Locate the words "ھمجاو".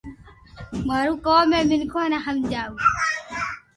2.25-2.71